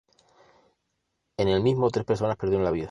En 1.37 1.47
el 1.47 1.61
mismo 1.61 1.91
tres 1.91 2.05
personas 2.07 2.35
perdieron 2.35 2.63
la 2.65 2.71
vida. 2.71 2.79